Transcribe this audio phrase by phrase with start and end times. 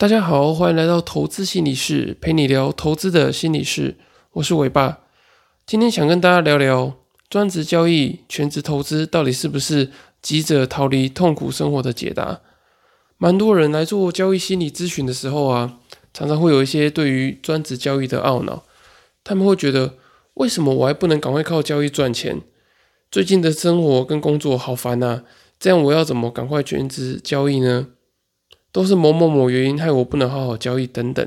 [0.00, 3.98] 大家好，欢迎来到投资心理室，陪你聊投资的心理室。
[4.32, 5.00] 我是伟爸，
[5.66, 6.94] 今天想跟大家聊聊
[7.28, 9.90] 专职交易、全职投资到底是不是
[10.22, 12.40] 急着逃离痛苦生活的解答。
[13.18, 15.76] 蛮多人来做交易心理咨询的时候啊，
[16.14, 18.64] 常常会有一些对于专职交易的懊恼，
[19.22, 19.96] 他们会觉得
[20.32, 22.40] 为什么我还不能赶快靠交易赚钱？
[23.10, 25.24] 最近的生活跟工作好烦呐，
[25.58, 27.88] 这样我要怎么赶快全职交易呢？
[28.72, 31.26] 都是某某某原因害我不能好好交易等等。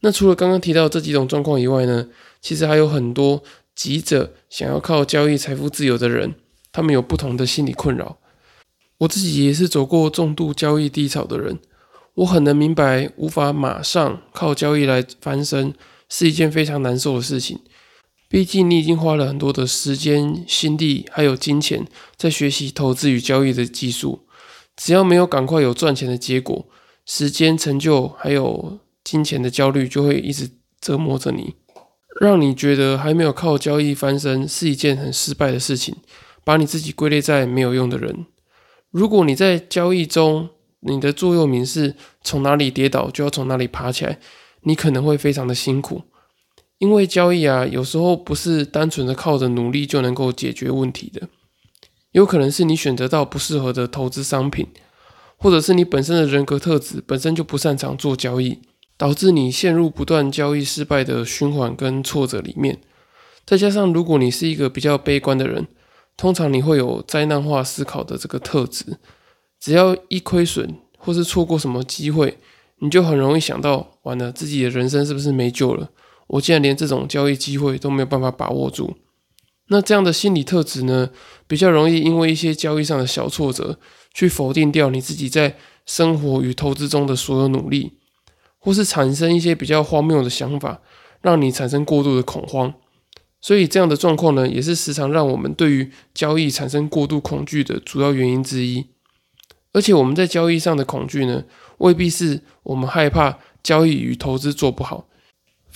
[0.00, 2.08] 那除了刚刚提到这几种状况以外呢，
[2.40, 3.42] 其实还有很多
[3.74, 6.34] 急着想要靠交易财富自由的人，
[6.70, 8.18] 他们有不同的心理困扰。
[8.98, 11.58] 我自己也是走过重度交易低潮的人，
[12.14, 15.74] 我很能明白，无法马上靠交易来翻身
[16.08, 17.60] 是一件非常难受的事情。
[18.28, 24.20] 毕竟你已经花了很多的时间、心力还有金钱在学习投资与交易的技术。
[24.78, 26.66] 只要没有赶快有赚钱的结果，
[27.04, 30.48] 时间、成就还有金钱的焦虑就会一直
[30.80, 31.56] 折磨着你，
[32.20, 35.96] 让你觉得还没有靠交易翻身是一件很失败的事情，
[36.44, 38.26] 把你自己归类在没有用的人。
[38.92, 44.20] 如果你在交易中，你的座右铭是从哪里跌倒就要从哪里爬起来，
[44.62, 46.02] 你可能会非常的辛苦，
[46.78, 51.28] 因为交易啊，有时候不是单纯的靠着努力就能够解决问题的。
[52.12, 54.66] 有可能是你选择到不适合的投资商品，
[55.36, 58.60] 或者是你本身的人格特质本身就不擅长做交易，
[58.96, 62.80] 导致你陷入不断交易失败的循环跟挫折里面。
[63.46, 65.66] 再加上如果你是一个比较悲观的人，
[66.16, 68.98] 通常你会有灾难化思考的这个特质，
[69.60, 72.38] 只要一亏损或是错过什么机会，
[72.80, 75.90] 你就很容易想到，完了自己的人生是不是没救了？
[76.26, 78.96] 我竟然连这种交易机会都没有办法把握住。
[79.68, 81.10] 那这样的心理特质呢，
[81.46, 83.78] 比较容易因为一些交易上的小挫折，
[84.12, 87.92] 去否定掉你自己在生活与投资中的所有努力，
[88.58, 90.80] 或是产生一些比较荒谬的想法，
[91.20, 92.74] 让你产生过度的恐慌。
[93.40, 98.86] 所以这样的状况呢，也是时常让我们对于交易产生过度恐惧的主要原因之一。
[99.72, 101.44] 而且我们在交易上的恐惧呢，
[101.76, 105.06] 未必是我们害怕交易与投资做不好。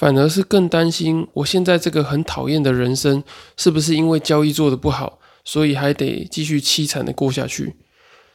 [0.03, 3.23] 反而是更担心，我现在这个很讨厌的人生，
[3.57, 7.77] 是不是因为交易做的不好，所以还得继续凄惨的过下去？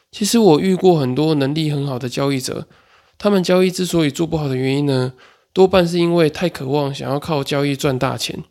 [0.09, 2.69] 其实我遇过很多能力很好的交易者，
[3.17, 5.11] 他们交易之所以做不好的原因呢，
[5.51, 8.45] 多半是因为太渴望想要靠交易赚大钱，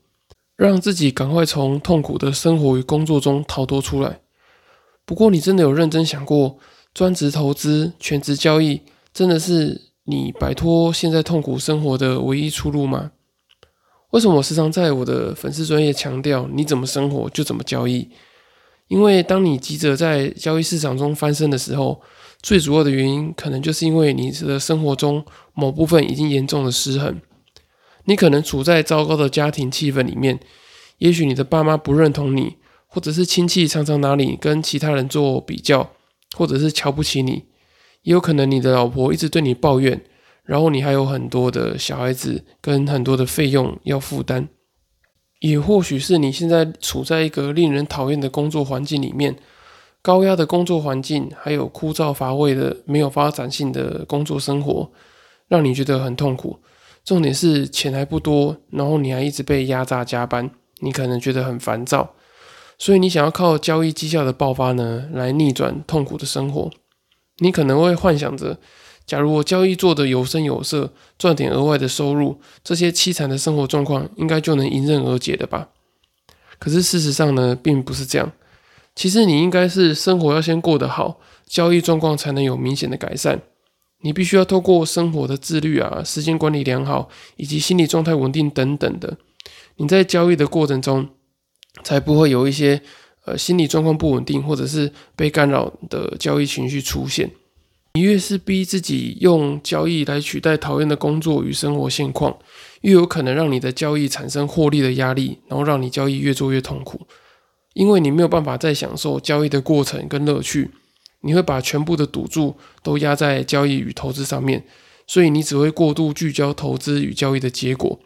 [0.59, 4.21] 让自己赶快从痛苦的生活与工作中逃脱出来。
[5.07, 6.59] 不过，你真的有认真想过，
[6.93, 8.83] 专职投资、全职交易，
[9.15, 9.86] 真的是？
[10.09, 13.11] 你摆脱现在痛苦生活的唯一出路吗？
[14.11, 18.09] 为什么我时常在我的粉丝专业强调，你怎么生活就怎么交易？
[18.87, 22.01] 因为当你急着在交易市场中翻身的时候，
[22.41, 25.25] 最主要的原因可能就是因为你的生活中
[25.55, 27.21] 某部分已经严重的失衡。
[28.05, 30.39] 你可能处在糟糕的家庭气氛里面，
[30.99, 35.91] 也许你的爸妈不认同你，或者是亲戚常常拿你跟其他人做比较，
[36.37, 37.47] 或者是瞧不起你。
[38.07, 40.01] 也有可能你的老婆一直对你抱怨，
[40.45, 44.47] 然后你还有很多的小孩子跟很多的费用要负担，
[45.41, 49.35] 也或许是你现在处在一个令人讨厌的工作环境里面，
[50.03, 54.89] 高压的工作环境，还有枯燥乏味的没有发展性的工作生活，
[55.49, 56.61] 让你觉得很痛苦。
[57.05, 62.15] 重点是钱还不多，然后你还一直被压榨加班，你可能觉得很烦躁，
[62.79, 66.71] 所以你想要靠交易绩效的爆发呢，来逆转痛苦的生活。
[67.39, 68.59] 你可能会幻想着，
[69.07, 75.69] 假如我交易做得有声有色，赚点额外的收入，这些凄惨的生活状况应该就能迎刃而解的吧？
[76.59, 78.33] 可是事实上呢，并不是这样。
[78.95, 83.43] 其实你应该是生活要先过得好，交易状况才能有明显的改善。
[84.01, 89.19] 你必须要透过生活的自律啊，时间管理良好，以及心理状态稳定等等的，
[89.77, 91.11] 你在交易的过程中，
[91.85, 92.83] 才不会有一些。
[93.27, 97.29] 呃，心理状况不稳定，或者是被干扰的交易情绪出现，
[97.95, 102.39] 你越是逼自己用交易来取代讨厌的工作与生活现况，
[102.83, 107.01] 越有可能让你的交易产生获利的压力，然后让你交易越做越痛苦，
[107.75, 110.71] 因为你没有办法再享受交易的过程跟乐趣，
[111.23, 112.55] 你会把全部的赌注
[112.85, 114.65] 都压在交易与投资上面，
[115.09, 117.99] 所以你只会过度聚焦投资与交易的结果，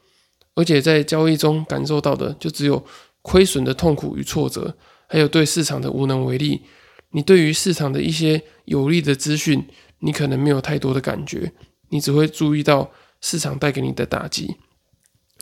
[0.55, 2.83] 而且在交易中感受到的就只有
[3.21, 4.75] 亏损的痛苦与挫折。
[5.13, 6.63] 还有对市场的无能为力，
[7.11, 9.67] 你对于市场的一些有利的资讯，
[9.99, 11.51] 你可能没有太多的感觉，
[11.89, 14.55] 你只会注意到市场带给你的打击。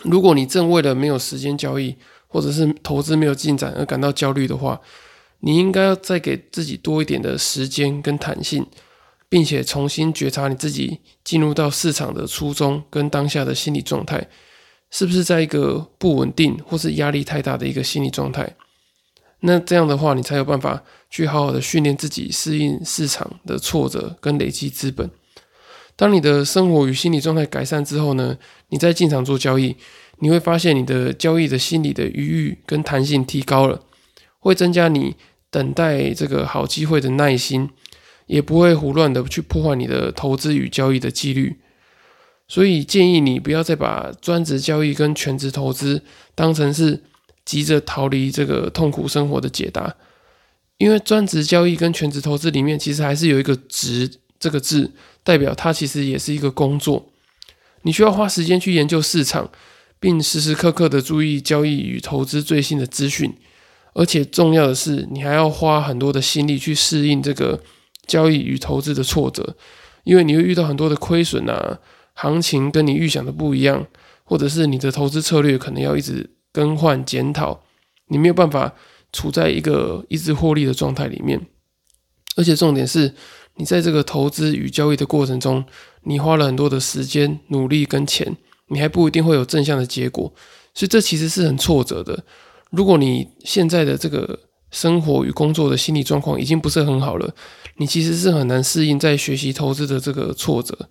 [0.05, 1.97] 如果你正为了没有时间交易，
[2.29, 4.81] 或者是投资没有进展而感到焦虑的话，
[5.41, 8.67] 你应该要再给自己多一点的时间跟弹性，
[9.29, 14.26] 并且重新觉察你自己进入到市场的初衷跟当下的心理状态，
[14.91, 18.56] 是不是在一个不稳定或是压力太大的一个心理状态？
[19.40, 25.08] 那这样的话，你才有办法去好好的训练自己适应市场的挫折跟累积资本。
[25.94, 28.37] 当你的生活与心理状态改善之后呢，
[28.70, 29.76] 你再进场做交易，
[30.19, 33.81] 你会发现你的交易的心理的余裕跟弹性提高了，
[34.40, 35.14] 会增加你
[35.50, 37.70] 等待这个好机会的耐心，
[38.26, 41.61] 也不会胡乱的去破坏你的投资与交易的纪律。
[42.49, 46.02] 所以建议你不要再把专职交易跟全职投资
[46.34, 47.05] 当成是。
[47.49, 49.97] 急着逃离这个痛苦生活的解答，
[50.77, 54.93] 因为专职交易跟全职投资里面，其实还是有一个“职”这个字，
[55.25, 57.09] 代表它其实也是一个工作。
[57.85, 59.50] 你需要花时间去研究市场，
[59.99, 63.33] 并时时刻刻的注意交易与投资最新的资讯，
[63.94, 67.62] 而且重要的是，你还要花很多的心力去适应这个
[68.06, 69.56] 交易与投资的挫折，
[70.05, 71.79] 因为你会遇到很多的亏损啊，
[72.12, 73.87] 行情跟你预想的不一样，
[74.25, 76.29] 或者是你的投资策略可能要一直。
[76.53, 77.62] 更换检讨，
[78.09, 78.75] 你没有办法
[79.12, 81.41] 处在一个一直获利的状态里面，
[82.37, 83.15] 而且重点是，
[83.56, 85.65] 你在这个投资与交易的过程中，
[86.03, 88.37] 你花了很多的时间、努力跟钱，
[88.69, 90.33] 你还不一定会有正向的结果，
[90.75, 92.25] 所以这其实是很挫折的。
[92.71, 94.39] 如果你现在的这个
[94.71, 97.35] 生活与工作的心理状况已经不是很好了，
[97.77, 100.89] 你其实是很难适应在学习投资的这个挫折。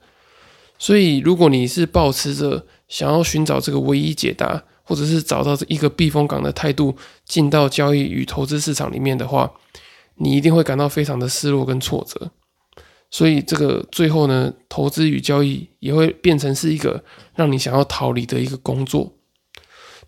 [0.79, 6.95] 所以，如果你是保持着想要寻找这个唯一解答，或者是找到一个避风港的态度，
[7.25, 9.51] 进到交易与投资市场里面的话，
[10.15, 12.31] 你一定会感到非常的失落跟挫折。
[13.11, 17.03] 所以这个最后呢，投资与交易也会变成是一个
[17.35, 19.13] 让你想要逃离的一个工作。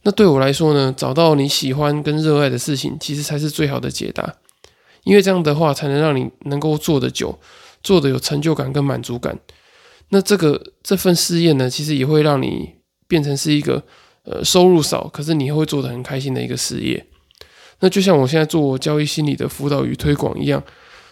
[0.04, 4.34] 那对我来说呢，找到你喜欢跟热爱的事情，其实才是最好的解答。
[5.04, 7.38] 因为这样的话，才能让你能够做得久，
[7.84, 9.38] 做得有成就感跟满足感。
[10.08, 12.76] 那这个这份事业呢，其实也会让你
[13.10, 13.84] 变成是一个。
[14.30, 17.04] 呃，收入少，可是你会做得很开心的一个事业。
[17.80, 20.64] 那就像我现在做交易心理的辅导与推广一样，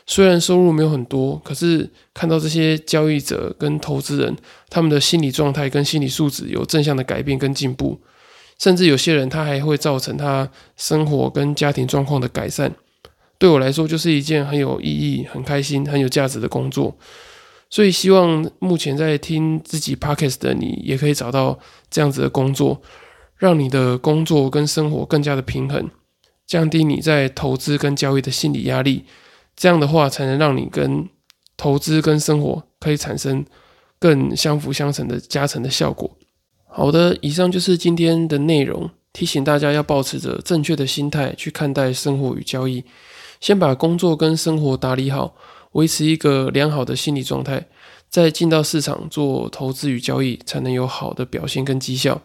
[0.05, 4.35] 虽然收入没有很多，可是看到这些交易者跟投资人
[4.69, 7.99] 他们的心理状态跟心理素质有正向的改变跟进步，
[8.59, 12.71] 甚至有些人他还会造成他生活跟家庭状况的改善。
[13.39, 16.95] 对我来说，就是一件很有意义、很开心、很有价值的工作。
[17.69, 21.59] 所以，希望目前在听自己 podcast 的你，也可以找到
[21.89, 22.81] 这样子的工作，
[23.37, 25.89] 让你的工作跟生活更加的平衡，
[26.45, 29.05] 降低你在投资跟交易的心理压力。
[29.55, 31.07] 这样的话，才能让你跟
[31.55, 33.45] 投资跟生活可以产生
[33.99, 36.17] 更相辅相成的加成的效果。
[36.67, 42.83] 好的，以上就是今天的内容，提醒大家要保持着正确的心态去看待生活与交易，
[43.39, 45.35] 先把工作跟生活打理好。
[45.73, 47.67] 维持一个良好的心理状态，
[48.09, 52.21] 再进到市场做投资与交易，才能有好的表现跟绩效。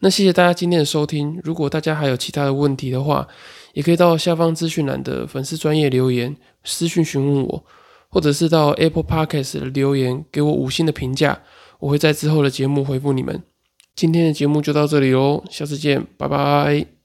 [0.00, 1.40] 那谢谢大家今天的收听。
[1.44, 3.26] 如果大家还有其他的问题的话，
[3.74, 7.64] 也可以到下方资讯栏的粉丝专业留言私讯询问我，
[8.08, 11.40] 或者是到 Apple Podcast 的留言给我五星的评价，
[11.78, 13.42] 我会在之后的节目回复你们。
[13.94, 16.99] 今天的节目就到这里喽，下次见，拜拜。